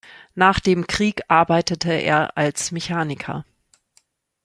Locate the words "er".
1.93-2.35